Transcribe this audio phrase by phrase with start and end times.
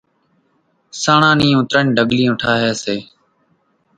[1.01, 2.97] سانڻان نيون ترڃ ڍڳليون ٺاۿي سي،